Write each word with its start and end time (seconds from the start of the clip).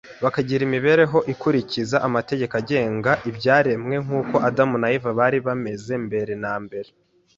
bakagira 0.23 0.61
imibereho 0.65 1.17
ikurikiza 1.33 1.97
amategeko 2.07 2.53
agenga 2.61 3.11
ibyaremwe 3.29 3.95
nk’uko 4.03 4.35
Adamu 4.47 4.75
na 4.81 4.87
Eva 4.95 5.11
bari 5.19 5.37
bameze 5.47 5.93
mbere 6.05 6.33
na 6.45 6.55
mbere 6.65 6.89